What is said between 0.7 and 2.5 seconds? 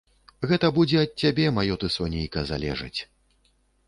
будзе ад цябе, маё ты сонейка,